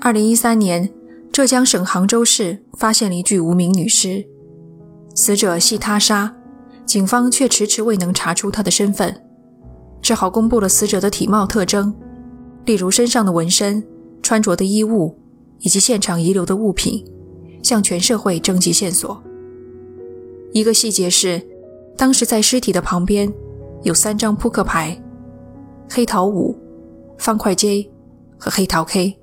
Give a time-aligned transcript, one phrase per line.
[0.00, 0.88] 二零一三年，
[1.32, 4.24] 浙江省杭州市发现了一具无名女尸，
[5.14, 6.36] 死者系他杀，
[6.86, 9.24] 警方却迟迟未能查出她的身份，
[10.00, 11.92] 只好公布了死者的体貌特征，
[12.64, 13.84] 例如身上的纹身、
[14.22, 15.18] 穿着的衣物
[15.58, 17.04] 以及现场遗留的物品，
[17.64, 19.20] 向全社会征集线索。
[20.52, 21.42] 一个细节是，
[21.96, 23.30] 当时在尸体的旁边
[23.82, 24.96] 有三张扑克牌：
[25.90, 26.56] 黑桃五、
[27.18, 27.90] 方块 J
[28.38, 29.18] 和黑桃 K。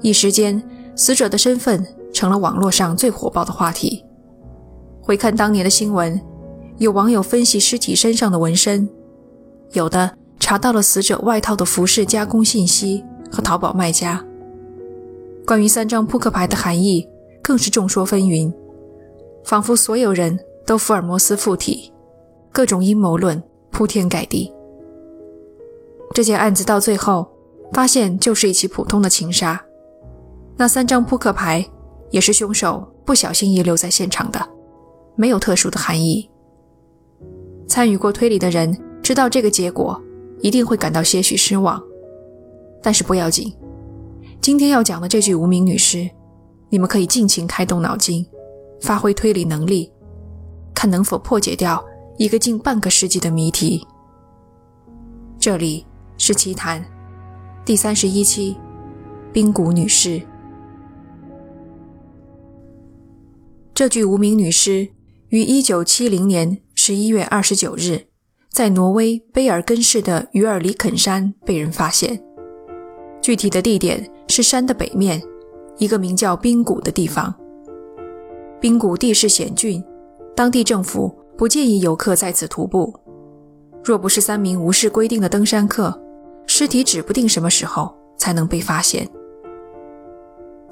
[0.00, 0.62] 一时间，
[0.94, 4.04] 死者的身份成了网络上最火爆的话题。
[5.02, 6.20] 回看当年的新闻，
[6.76, 8.88] 有网友分析尸体身上的纹身，
[9.72, 14.24] 有的查到了死者外套的服饰加工信息和淘宝卖家。
[15.46, 17.08] 关于三张扑克牌的含义，
[17.42, 18.52] 更是众说纷纭，
[19.44, 21.92] 仿佛所有人都福尔摩斯附体，
[22.52, 24.52] 各种阴谋论铺天盖地。
[26.14, 27.26] 这件案子到最后
[27.72, 29.64] 发现，就是一起普通的情杀。
[30.58, 31.64] 那三张扑克牌
[32.10, 34.48] 也是凶手不小心遗留在现场的，
[35.14, 36.28] 没有特殊的含义。
[37.68, 40.02] 参与过推理的人知道这个结果
[40.40, 41.80] 一定会感到些许失望，
[42.82, 43.54] 但是不要紧。
[44.40, 46.10] 今天要讲的这具无名女尸，
[46.70, 48.26] 你们可以尽情开动脑筋，
[48.80, 49.92] 发挥推理能力，
[50.74, 51.84] 看能否破解掉
[52.16, 53.86] 一个近半个世纪的谜题。
[55.38, 56.84] 这里是奇谈
[57.64, 58.56] 第三十一期，
[59.32, 60.20] 冰谷女士。
[63.78, 64.88] 这具无名女尸
[65.28, 68.06] 于1970年11月29日，
[68.50, 72.20] 在挪威卑尔根市的于尔里肯山被人发现。
[73.22, 75.22] 具体的地点是山的北面，
[75.76, 77.32] 一个名叫冰谷的地方。
[78.60, 79.80] 冰谷地势险峻，
[80.34, 82.92] 当地政府不建议游客在此徒步。
[83.84, 85.96] 若不是三名无视规定的登山客，
[86.48, 89.08] 尸体指不定什么时候才能被发现。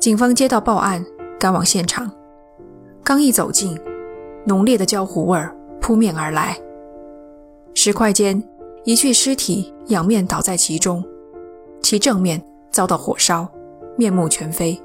[0.01, 1.07] 警方接到报案，
[1.39, 2.11] 赶往现场。
[3.07, 3.79] 刚一走近，
[4.45, 6.59] 浓烈的焦糊味儿扑面而来。
[7.73, 8.43] 石块间，
[8.83, 11.05] 一具尸体仰面倒在其中，
[11.81, 13.49] 其正面遭到火烧，
[13.97, 14.77] 面目全非。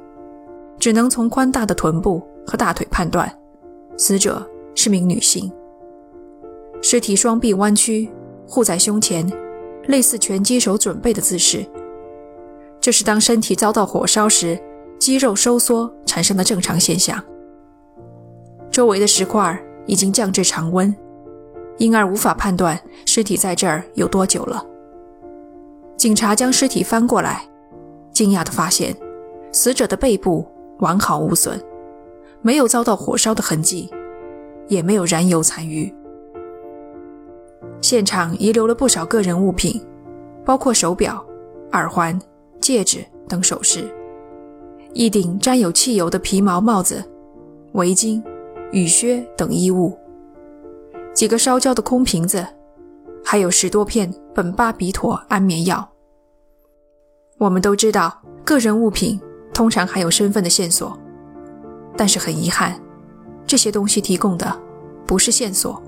[0.78, 3.36] 只能从宽大的臀部和大腿判断，
[3.98, 5.52] 死者是名女性。
[6.80, 8.08] 尸体双臂弯曲，
[8.48, 9.28] 护在胸前，
[9.88, 11.66] 类似拳击手准备的姿势。
[12.80, 14.62] 这是当身体遭到火烧时，
[15.00, 17.20] 肌肉收缩产生的正常现象。
[18.72, 20.96] 周围的石块已经降至常温，
[21.78, 24.66] 因而无法判断尸体在这儿有多久了。
[25.98, 27.44] 警察将尸体翻过来，
[28.14, 28.96] 惊讶地发现，
[29.52, 30.48] 死者的背部
[30.80, 31.62] 完好无损，
[32.42, 33.92] 没有遭到火烧的痕迹，
[34.68, 35.94] 也没有燃油残余。
[37.82, 39.86] 现场遗留了不少个人物品，
[40.46, 41.24] 包括手表、
[41.74, 42.18] 耳环、
[42.62, 43.84] 戒指等首饰，
[44.94, 47.04] 一顶沾有汽油的皮毛帽子，
[47.74, 48.24] 围巾。
[48.72, 49.98] 雨靴等衣物，
[51.14, 52.46] 几个烧焦的空瓶子，
[53.24, 55.90] 还有十多片苯巴比妥安眠药。
[57.38, 59.20] 我们都知道，个人物品
[59.54, 60.98] 通常含有身份的线索，
[61.98, 62.80] 但是很遗憾，
[63.46, 64.58] 这些东西提供的
[65.06, 65.82] 不是线索，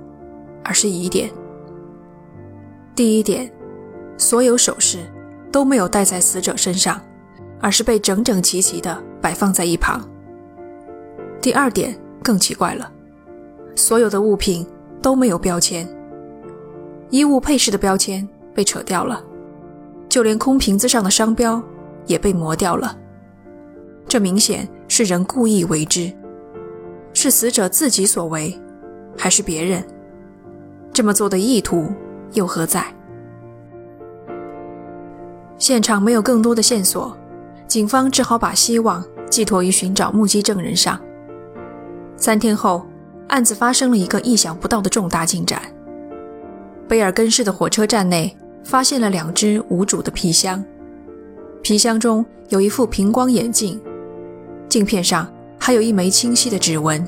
[0.61, 1.31] 而是疑点。
[2.93, 3.49] 第一点，
[4.17, 4.99] 所有首饰
[5.53, 6.99] 都没有戴在死者身上，
[7.61, 10.05] 而是被整整齐齐地摆放在一旁。
[11.41, 11.97] 第二点。
[12.23, 12.91] 更奇怪了，
[13.75, 14.65] 所有的物品
[15.01, 15.87] 都没有标签，
[17.09, 19.21] 衣物配饰的标签被扯掉了，
[20.07, 21.61] 就连空瓶子上的商标
[22.05, 22.97] 也被磨掉了。
[24.07, 26.11] 这明显是人故意为之，
[27.13, 28.59] 是死者自己所为，
[29.17, 29.83] 还是别人？
[30.91, 31.91] 这么做的意图
[32.33, 32.85] 又何在？
[35.57, 37.15] 现场没有更多的线索，
[37.67, 40.99] 警方只好把希望寄托于寻找目击证人上。
[42.23, 42.85] 三天后，
[43.27, 45.61] 案子发生了一个意想不到的重大进展。
[46.87, 50.63] 贝尔根市的火车站内发现了两只无主的皮箱，
[51.61, 53.77] 皮箱中有一副平光眼镜，
[54.69, 55.29] 镜片上
[55.59, 57.05] 还有一枚清晰的指纹。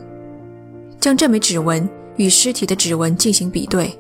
[0.99, 3.97] 将这枚指纹与尸体的指纹进行比对，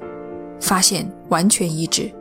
[0.59, 2.11] 发现完全一致。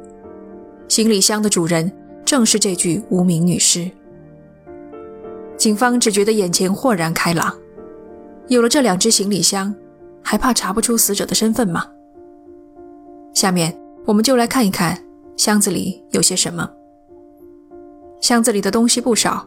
[0.86, 1.90] 行李箱的主人
[2.24, 3.90] 正是这具无名女尸。
[5.56, 7.52] 警方只觉得眼前豁然开朗。
[8.48, 9.74] 有了这两只行李箱，
[10.22, 11.86] 还怕查不出死者的身份吗？
[13.32, 14.98] 下面我们就来看一看
[15.36, 16.68] 箱子里有些什么。
[18.20, 19.46] 箱子里的东西不少，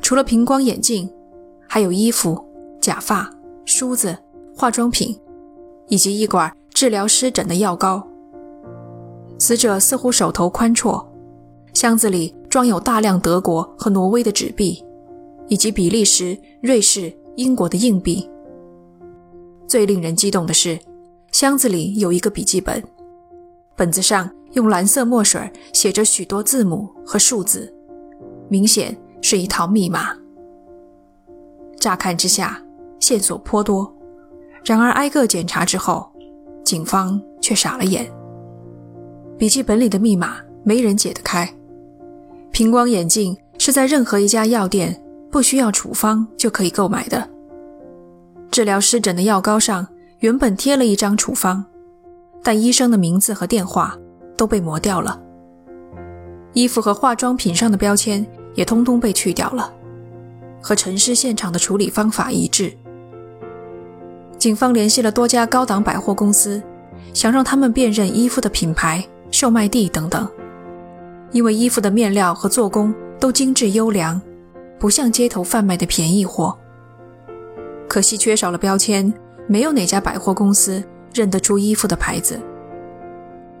[0.00, 1.08] 除了平光眼镜，
[1.68, 2.44] 还有衣服、
[2.80, 3.28] 假发、
[3.64, 4.16] 梳子、
[4.54, 5.18] 化妆品，
[5.88, 8.06] 以及一管治疗湿疹的药膏。
[9.38, 11.04] 死者似乎手头宽绰，
[11.72, 14.84] 箱子里装有大量德国和挪威的纸币，
[15.48, 18.28] 以及比利时、瑞士、英国的硬币。
[19.66, 20.78] 最令人激动的是，
[21.32, 22.82] 箱子里有一个笔记本，
[23.74, 27.72] 本子上用蓝色墨水写着许多字母和数字，
[28.48, 30.16] 明显是一套密码。
[31.80, 32.62] 乍看之下，
[33.00, 33.92] 线索颇多，
[34.64, 36.08] 然而挨个检查之后，
[36.64, 38.10] 警方却傻了眼。
[39.36, 41.52] 笔记本里的密码没人解得开。
[42.52, 45.03] 平光眼镜是在任何一家药店
[45.34, 47.28] 不需要处方就可以购买的。
[48.52, 49.84] 治疗湿疹的药膏上
[50.20, 51.64] 原本贴了一张处方，
[52.40, 53.98] 但医生的名字和电话
[54.36, 55.20] 都被磨掉了。
[56.52, 59.74] 衣服和化妆品上的标签也通通被去掉了，
[60.62, 62.72] 和陈尸现场的处理方法一致。
[64.38, 66.62] 警方联系了多家高档百货公司，
[67.12, 69.04] 想让他们辨认衣服的品牌。
[69.32, 70.28] 售卖地等等，
[71.32, 74.22] 因为衣服的面料和做工都精致优良，
[74.84, 76.54] 不像街头贩卖的便宜货。
[77.88, 79.10] 可惜缺少了标签，
[79.46, 80.84] 没有哪家百货公司
[81.14, 82.38] 认得出衣服的牌子。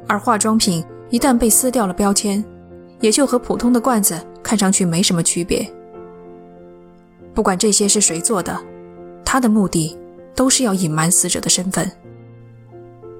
[0.06, 2.44] 而化妆品一旦被撕掉了标签，
[3.00, 5.66] 也就和普通的罐子看上去没什么区别。
[7.32, 8.60] 不管这些是谁做的，
[9.24, 9.96] 他的目的
[10.34, 11.90] 都是要隐瞒死者的身份。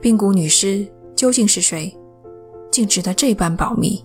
[0.03, 0.87] 冰谷女尸
[1.17, 1.91] 究竟是谁？
[2.71, 4.05] 竟值得这般保密。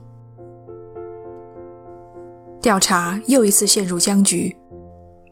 [2.61, 4.55] 调查又一次陷入僵局，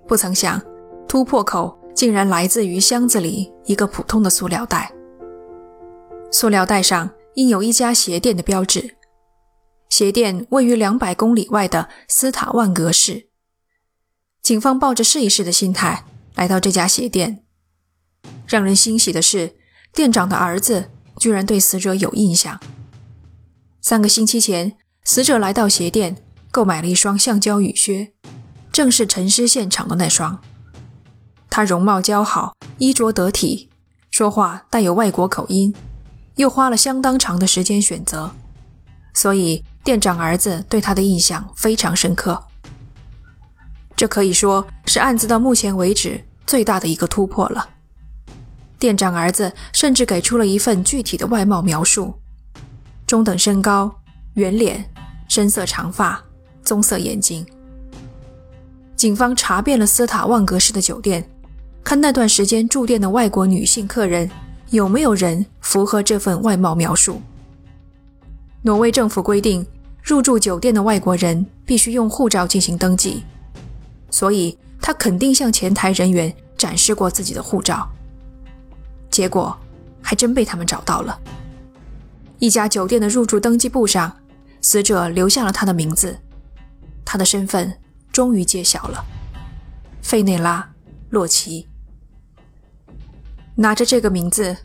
[0.07, 0.61] 不曾想
[1.07, 4.93] 突破口竟然来自于箱子里一个普通的塑料袋。
[6.31, 8.95] 塑料袋上印有一家鞋店的标志，
[9.89, 13.27] 鞋店位于两百公里外的斯塔万格市。
[14.41, 17.43] 警方抱着试一试的心态来到这家鞋店，
[18.47, 19.57] 让人欣喜的是，
[19.93, 22.57] 店长的儿子居然对死者有印象。
[23.81, 26.15] 三个星期前，死者来到鞋店
[26.57, 28.13] 购买了一双橡胶雨靴，
[28.71, 30.41] 正是陈尸现场的那双。
[31.51, 33.69] 他容貌姣好，衣着得体，
[34.09, 35.71] 说话带有外国口音，
[36.37, 38.31] 又花了相当长的时间选择，
[39.13, 42.43] 所以店长儿子对他的印象非常深刻。
[43.95, 47.69] 这可以说是案子到目前为止最大的一个突破了。
[48.79, 52.15] 店长儿子甚至给出了一份具体的外貌描述。
[53.05, 53.95] 中等身高，
[54.33, 54.91] 圆脸，
[55.27, 56.19] 深色长发，
[56.67, 57.45] 棕色眼睛。
[58.97, 61.25] 警方查遍了斯塔万格市的酒店，
[61.81, 64.29] 看那段时间住店的外国女性客人
[64.71, 67.21] 有没有人符合这份外貌描述。
[68.63, 69.65] 挪威政府规定，
[70.03, 73.23] 入住酒店的外国人必须用护照进行登记，
[74.09, 77.87] 所以他肯定向前台人员展示过自己的护照。
[79.09, 79.57] 结果，
[80.01, 81.17] 还真被他们找到了。
[82.39, 84.11] 一家酒店的入住登记簿上，
[84.61, 86.17] 死者留下了他的名字，
[87.09, 87.73] 他的身份
[88.11, 89.01] 终于揭晓了：
[90.01, 90.59] 费内拉·
[91.09, 91.65] 洛奇。
[93.55, 94.57] 拿着这个名字，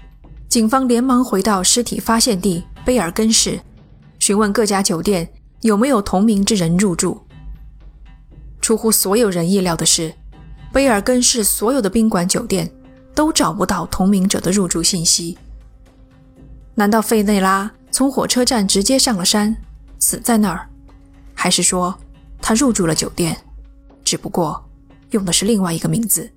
[0.48, 3.60] 警方连忙回到尸体发现地贝尔根市，
[4.18, 7.24] 询问各家酒店有没有同名之人入住。
[8.60, 10.12] 出乎所有人意料的是，
[10.72, 12.68] 贝尔根市所有的宾馆酒店
[13.14, 15.38] 都找不到同名者的入住信息。
[16.74, 19.56] 难道费内拉从火车站直接上了山，
[20.00, 20.68] 死在那儿，
[21.34, 21.96] 还是说
[22.42, 23.34] 他入住了酒店，
[24.04, 24.62] 只不过
[25.12, 26.28] 用的是另外一个名字？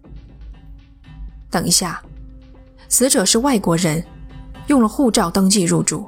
[1.50, 2.01] 等一下，
[2.88, 4.01] 死者是外国人，
[4.68, 6.06] 用了护照登记入住，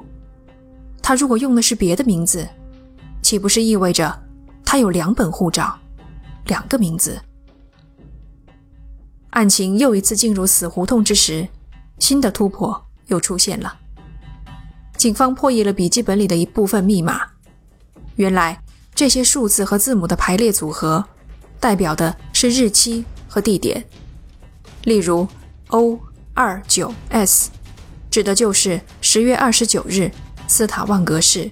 [1.02, 2.48] 他如果用的是别的名字，
[3.22, 4.16] 岂不是意味着
[4.64, 5.76] 他有两本护照，
[6.46, 7.20] 两个名字？
[9.30, 11.46] 案情又一次进入死胡同之时，
[11.98, 13.76] 新的突破又出现了。
[14.96, 17.20] 警方破译了笔记本里的一部分密码。
[18.16, 18.60] 原来，
[18.98, 21.04] 这些数字和字母的排列组合，
[21.60, 23.84] 代表的是日期和地点。
[24.82, 25.24] 例如
[25.68, 26.00] ，O
[26.34, 27.48] 二九 S，
[28.10, 30.10] 指的就是十月二十九日，
[30.48, 31.48] 斯塔万格市。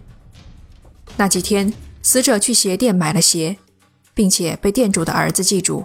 [1.17, 1.73] 那几天，
[2.03, 3.59] 死者去鞋店买了鞋，
[4.13, 5.85] 并且被店主的儿子记住。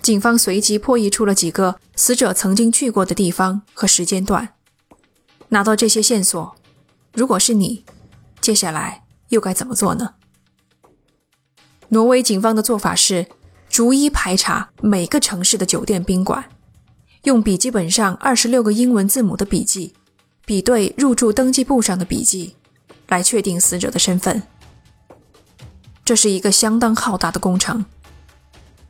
[0.00, 4.50] 警方随即破译出了几个死者曾经去过的地方和时间段。
[5.48, 6.54] 拿到这些线索，
[7.14, 7.84] 如果是你，
[8.40, 10.14] 接下来又该怎么做呢？
[11.88, 13.26] 挪威警方的做法是
[13.68, 16.44] 逐一排查每个城市的酒店宾馆，
[17.24, 19.94] 用笔记本上二十六个英文字母的笔记
[20.44, 22.56] 比对入住登记簿上的笔记，
[23.08, 24.42] 来确定死者的身份。
[26.04, 27.84] 这是一个相当浩大的工程。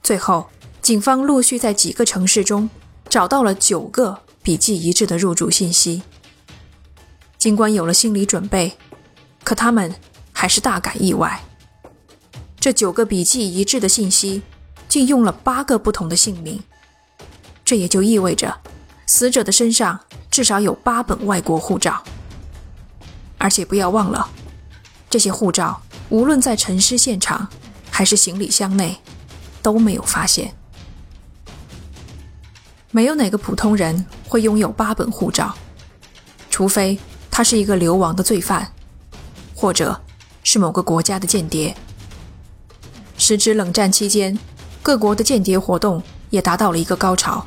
[0.03, 0.49] 最后，
[0.83, 2.69] 警方陆续在几个城市中
[3.09, 6.03] 找到了九个笔迹一致的入住信息。
[7.39, 8.77] 尽管有了心理准备，
[9.43, 9.95] 可他们
[10.45, 11.43] 还是大感意外。
[12.61, 14.43] 这九个笔迹一致的信息，
[14.91, 16.63] 竟用了八个不同的姓名。
[17.65, 18.55] 这也就意味着，
[19.07, 19.99] 死者的身上
[20.31, 22.05] 至少有八本外国护照。
[23.39, 24.29] 而且不要忘了，
[25.09, 27.49] 这些护照无论在沉尸现场
[27.91, 28.99] 还是行李箱内，
[29.63, 30.55] 都没有发现。
[32.91, 35.55] 没有哪个普通人会拥有八本护照，
[36.51, 36.99] 除非
[37.31, 38.71] 他是一个流亡的罪犯，
[39.55, 39.99] 或者
[40.55, 41.75] 是某个国家的间谍。
[43.19, 44.39] 时值冷战期间，
[44.85, 47.45] 各国的间谍活动也达到了一个高潮。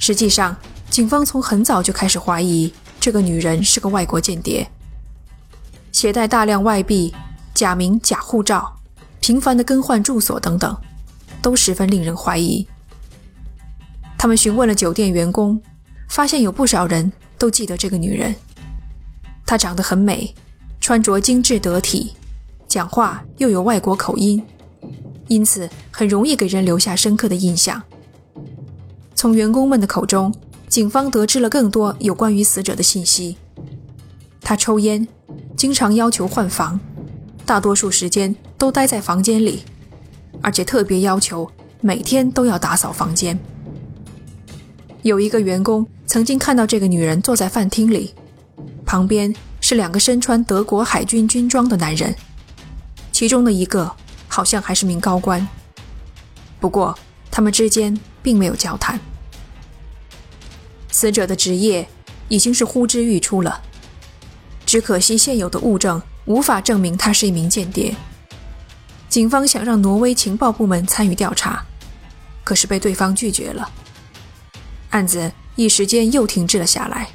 [0.00, 0.56] 实际上，
[0.90, 4.68] 警方从很早就开始怀疑这个女人是个外国间谍，
[5.92, 7.14] 携带大量外币、
[7.54, 8.80] 假名、假护照、
[9.20, 10.76] 频繁的更换住所等等，
[11.40, 12.66] 都十分令人怀疑。
[14.18, 15.62] 他们询问了酒店员工，
[16.08, 18.34] 发现有不少人都记得这个女人。
[19.46, 20.34] 她长得很美，
[20.86, 22.12] 穿着精致得体，
[22.68, 24.40] 讲话又有外国口音，
[25.26, 27.82] 因此很容易给人留下深刻的印象。
[29.12, 30.32] 从员工们的口中，
[30.68, 33.36] 警方得知了更多有关于死者的信息。
[34.40, 35.08] 他抽烟，
[35.56, 36.78] 经常要求换房，
[37.44, 39.64] 大多数时间都待在房间里，
[40.40, 41.50] 而且特别要求
[41.80, 43.36] 每天都要打扫房间。
[45.02, 48.14] 有一个员工曾经看到这个女人坐在饭厅里，
[48.84, 49.34] 旁边
[49.68, 52.14] 是两个身穿德国海军军装的男人，
[53.10, 53.92] 其中的一个
[54.28, 55.44] 好像还是名高官。
[56.60, 56.96] 不过
[57.32, 59.00] 他们之间并没有交谈。
[60.92, 61.88] 死者的职业
[62.28, 63.60] 已经是呼之欲出了，
[64.64, 67.92] 只可惜现有的物证无法证明他是一名间谍。
[69.08, 71.66] 警方想让挪威情报部门参与调查，
[72.44, 73.68] 可是被对方拒绝了。
[74.90, 77.08] 案子一时间又停滞了下来。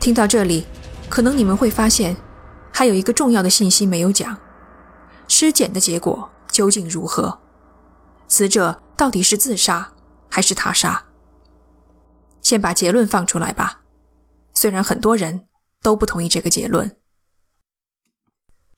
[0.00, 0.66] 听到这里，
[1.10, 2.16] 可能你们会发现，
[2.72, 4.36] 还有一个重要的信息没有讲：
[5.28, 7.38] 尸检的结果究竟如何？
[8.26, 9.92] 死者到底是自杀
[10.30, 11.04] 还是他杀？
[12.40, 13.82] 先把结论放出来吧。
[14.54, 15.46] 虽然很多人
[15.82, 16.96] 都不同意这个结论。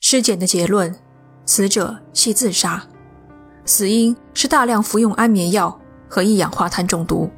[0.00, 0.98] 尸检的结论：
[1.46, 2.88] 死者系自杀，
[3.64, 5.78] 死因是大量服用安眠药。
[6.12, 7.30] 和一氧化碳中毒，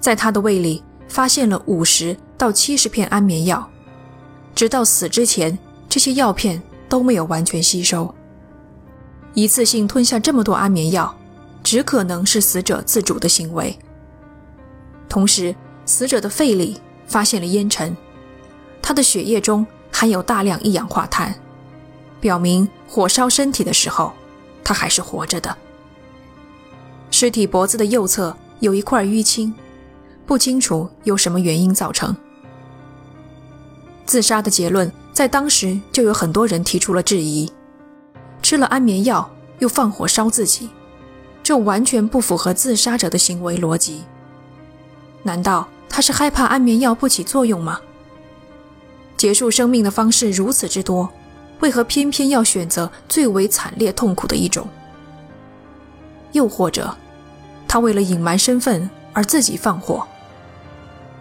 [0.00, 3.68] 在他的胃里发现了五十到七十片安眠药，
[4.54, 8.14] 直到死之前，这些药片都没有完全吸收。
[9.34, 11.14] 一次性吞下这么多安眠药，
[11.62, 13.76] 只可能是死者自主的行为。
[15.08, 17.96] 同时，死者的肺里发现了烟尘，
[18.82, 21.34] 他的血液中含有大量一氧化碳，
[22.20, 24.12] 表明火烧身体的时候，
[24.62, 25.56] 他还是活着的。
[27.10, 29.54] 尸体脖子的右侧有一块淤青，
[30.26, 32.14] 不清楚由什么原因造成。
[34.06, 37.50] 自杀的结论在当时就有很多人提出了质疑：
[38.40, 40.70] 吃了安眠药又放火烧自己，
[41.42, 44.04] 这完全不符合自杀者的行为逻辑。
[45.22, 47.80] 难道他是害怕安眠药不起作用吗？
[49.16, 51.08] 结束生命的方式如此之多，
[51.60, 54.68] 为何偏偏要选择最为惨烈痛苦的一种？
[56.32, 56.94] 又或者？
[57.66, 60.06] 他为了隐瞒身份而自己放火，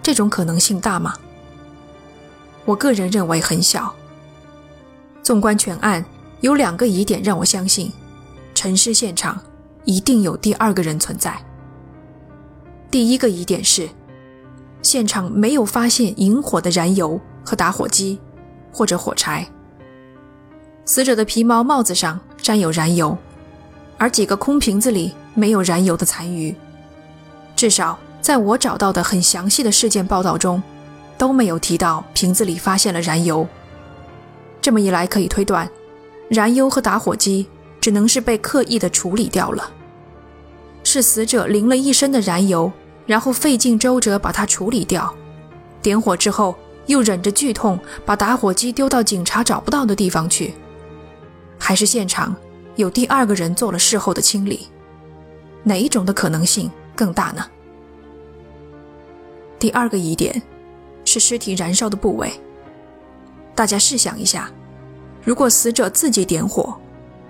[0.04, 1.16] 这种可能性大吗？
[2.66, 3.94] 我个人认为很小。
[5.24, 6.04] 纵观全案，
[6.42, 7.92] 有两个疑点让我相信，
[8.54, 9.40] 沉尸现场
[9.86, 11.36] 一定有第二个人存在。
[12.92, 13.88] 第一个疑点是，
[14.82, 18.20] 现场没有发现引火的燃油和打火机，
[18.72, 19.48] 或者火柴。
[20.86, 23.18] 死者的皮毛帽子上沾有燃油，
[23.98, 25.14] 而几个空瓶子里。
[25.38, 26.56] 没有燃油的残余，
[27.58, 30.64] 至少在我找到的很详细的事件报道中，
[31.18, 33.48] 都没有提到瓶子里发现了燃油。
[34.62, 35.70] 这么一来，可以推断，
[36.30, 37.48] 燃油和打火机
[37.80, 39.72] 只能是被刻意的处理掉了，
[40.84, 42.72] 是死者淋了一身的燃油，
[43.06, 45.14] 然后费尽周折把它处理掉，
[45.82, 46.56] 点火之后
[46.88, 50.54] 又忍着剧痛把打火机丢到警察找不到的地方去，
[51.60, 52.36] 还是现场
[52.76, 54.68] 有第二个人做了事后的清理？
[55.64, 57.46] 哪一种的可能性更大呢？
[59.60, 60.42] 第二个疑点
[61.16, 62.30] 是尸体燃烧的部位。
[63.56, 64.52] 大家试想一下，
[65.24, 66.76] 如果死者自己点火，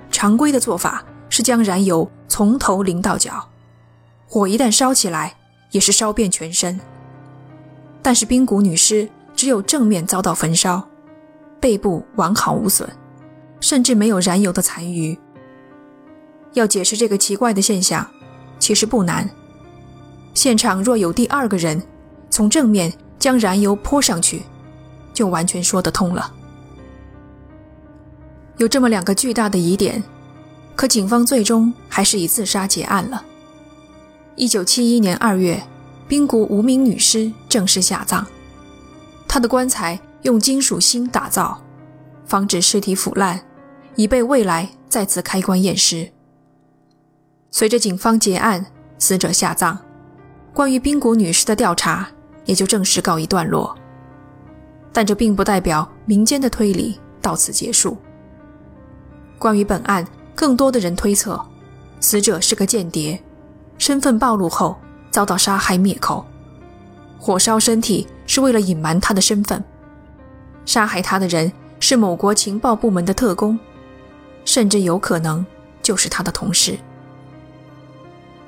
[0.09, 3.47] 常规的做法是将燃油从头淋到脚，
[4.27, 5.35] 火一旦烧起来
[5.69, 6.79] 也是烧遍全身。
[8.01, 10.87] 但是冰谷女尸只有正面遭到焚烧，
[11.59, 12.89] 背部完好无损，
[13.59, 15.15] 甚至没有燃油的残余。
[16.53, 18.09] 要解释这个奇怪的现象。
[18.57, 19.29] 其实不难，
[20.33, 21.79] 现场若有第二个人
[22.31, 24.43] 从正面将燃油泼上去，
[25.13, 26.33] 就完全说得通了。
[28.57, 30.03] 有这么两个巨大的疑点，
[30.75, 33.23] 可警方最终还是以自杀结案了。
[34.35, 35.61] 一九七一年二月，
[36.07, 38.25] 滨谷无名女尸正式下葬，
[39.27, 41.61] 她的棺材用金属锌打造，
[42.25, 43.41] 防止尸体腐烂，
[43.95, 46.11] 以备未来再次开棺验尸。
[47.51, 48.65] 随着警方结案，
[48.97, 49.77] 死者下葬，
[50.53, 52.09] 关于滨谷女尸的调查
[52.45, 53.75] 也就正式告一段落。
[54.93, 57.97] 但这并不代表民间的推理到此结束。
[59.37, 61.43] 关于本案，更多的人推测，
[61.99, 63.21] 死者是个间谍，
[63.77, 64.77] 身份暴露后
[65.11, 66.25] 遭到杀害灭口，
[67.19, 69.61] 火烧身体是为了隐瞒他的身份，
[70.65, 73.59] 杀害他的人是某国情报部门的特工，
[74.45, 75.45] 甚至有可能
[75.81, 76.79] 就是他的同事。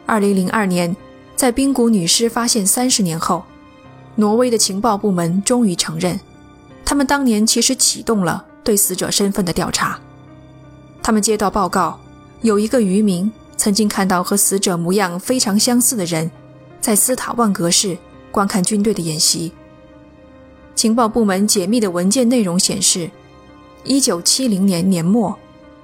[0.05, 0.95] 二零零二年，
[1.35, 3.43] 在冰谷女尸发现三十年后，
[4.19, 6.19] 挪威的情报部门终于承认，
[6.83, 9.99] 他们当年其实启动了对死者身份的调查。
[11.03, 11.99] 他们接到报告，
[12.41, 16.29] 有一个渔民曾经看到和死者模样非常相似的人，
[16.81, 17.95] 在斯塔万格市
[18.31, 19.51] 观看军队的演习。
[20.73, 23.09] 情报部门解密的文件内容显示，
[23.83, 25.37] 一九七零年年末，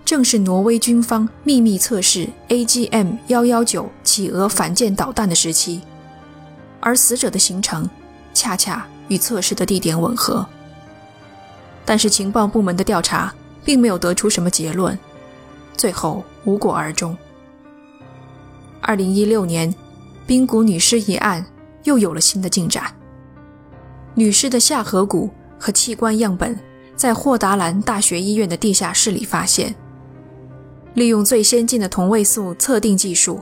[0.04, 5.82] 正是挪威军方秘密测试 AGM 幺幺九企鹅反舰导弹的时期，
[6.80, 7.90] 而死者的行程
[8.44, 10.46] 恰恰与测试的地点吻合。
[11.86, 13.34] 但是情报部门的调查
[13.64, 14.98] 并没有得出什么结论。
[15.78, 17.16] 最后无果而终。
[18.82, 19.74] 二零一六年，
[20.28, 21.46] 冰谷女尸一案
[21.84, 22.94] 又有了新的进展。
[24.14, 26.60] 女尸的下颌骨和器官样本
[26.98, 29.74] 在霍达兰大学医院的地下室里发现。
[30.96, 33.42] 利用最先进的同位素测定技术，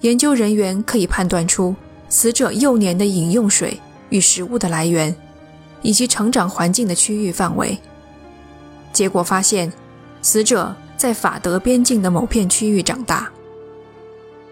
[0.00, 1.74] 研究人员可以判断出
[2.08, 3.78] 死者幼年的饮用水
[4.10, 5.14] 与食物的来源，
[5.82, 7.78] 以及成长环境的区域范围。
[8.92, 9.72] 结果发现，
[10.22, 10.74] 死者。
[10.98, 13.30] 在法德边境的某片区域长大，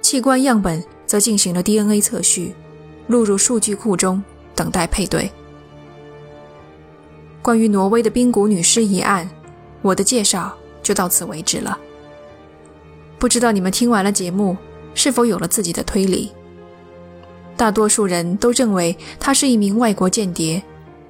[0.00, 2.54] 器官样本则进行了 DNA 测序，
[3.08, 4.22] 录入数据库中，
[4.54, 5.28] 等待配对。
[7.42, 9.28] 关于挪威的冰谷女尸一案，
[9.82, 11.76] 我的介绍就到此为止了。
[13.18, 14.56] 不知道你们听完了节目，
[14.94, 16.30] 是否有了自己的推理？
[17.56, 20.62] 大多数人都认为他是一名外国间谍，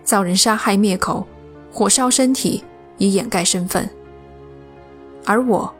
[0.04, 1.26] 遭人杀害灭口，
[1.72, 2.62] 火烧身体
[2.98, 3.88] 以掩盖身份。
[5.24, 5.74] 而我，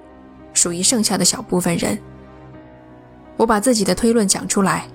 [0.53, 1.97] 属于剩下的小部分人。
[3.37, 4.89] 我把自己的推论讲出来，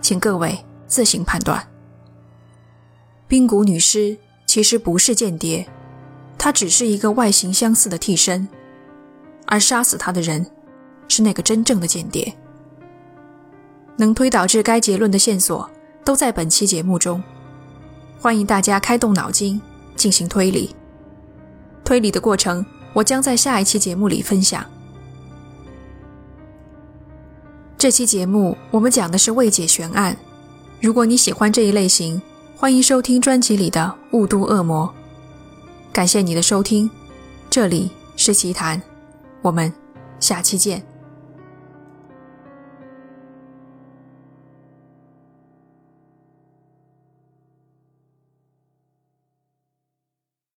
[0.00, 0.58] 请各位
[0.88, 1.64] 自行判断。
[3.28, 5.64] 冰谷女尸其实不是间谍，
[6.36, 8.48] 她只是一个外形相似的替身，
[9.46, 10.44] 而杀死她的人
[11.06, 12.34] 是那个真正的间谍。
[14.02, 15.70] 能推导至该结论的线索
[16.04, 17.22] 都在本期节目中，
[18.18, 19.62] 欢迎大家开动脑筋
[19.94, 20.74] 进行推理。
[21.84, 22.66] 推理的过程。
[22.94, 24.62] 我将在下一期节目里分享。
[27.78, 30.14] 这期节目我们讲的是未解悬案。
[30.78, 32.20] 如果你喜欢这一类型，
[32.54, 33.80] 欢迎收听专辑里的
[34.18, 34.86] 《雾都恶魔》。
[35.90, 36.90] 感谢你的收听，
[37.48, 38.82] 这里是奇谈，
[39.40, 39.72] 我们
[40.20, 40.91] 下期见。